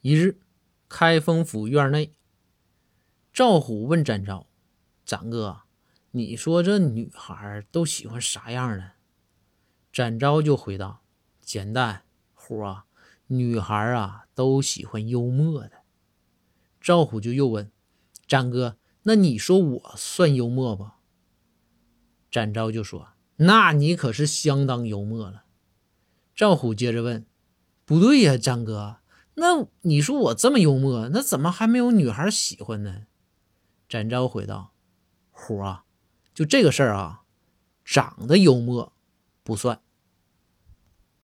[0.00, 0.38] 一日，
[0.88, 2.12] 开封府院内，
[3.32, 4.46] 赵虎问展昭
[5.04, 5.62] ：“展哥，
[6.12, 8.92] 你说这女孩都喜欢啥样的？”
[9.92, 11.02] 展昭就回道
[11.42, 12.84] ：“简单，虎啊，
[13.26, 15.82] 女孩啊都喜欢幽默的。”
[16.80, 17.72] 赵虎就又问
[18.28, 20.92] ：“展哥，那你说我算幽默不？”
[22.30, 25.42] 展昭就说：“那你可是相当幽默了。”
[26.36, 27.26] 赵虎接着问
[27.84, 28.98] ：“不对呀，展哥。”
[29.38, 33.02] 那你说我这么幽默，那怎么还没有女孩喜欢呢？
[33.88, 34.72] 展昭回道
[35.30, 35.84] ：“虎啊，
[36.34, 37.22] 就这个事儿啊，
[37.84, 38.92] 长得幽默
[39.42, 39.80] 不算，